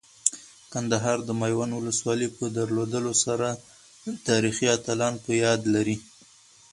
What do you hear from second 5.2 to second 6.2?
په یاد لري.